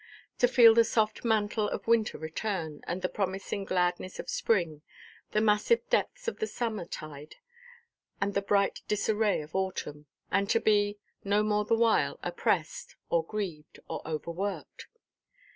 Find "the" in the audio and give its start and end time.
0.73-0.83, 3.03-3.07, 5.29-5.41, 6.39-6.47, 8.33-8.41, 11.65-11.75